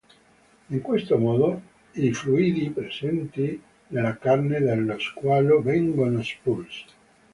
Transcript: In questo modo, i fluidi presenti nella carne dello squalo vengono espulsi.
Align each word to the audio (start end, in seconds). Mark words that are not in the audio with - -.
In 0.71 0.81
questo 0.81 1.19
modo, 1.19 1.61
i 1.91 2.11
fluidi 2.11 2.71
presenti 2.71 3.61
nella 3.89 4.17
carne 4.17 4.59
dello 4.59 4.97
squalo 4.97 5.61
vengono 5.61 6.17
espulsi. 6.21 6.85